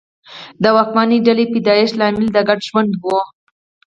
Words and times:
د 0.63 0.65
واکمنې 0.75 1.17
ډلې 1.27 1.45
پیدایښت 1.53 1.95
لامل 1.99 2.27
د 2.33 2.37
ګډ 2.47 2.59
ژوند 2.69 2.91
و 3.01 3.03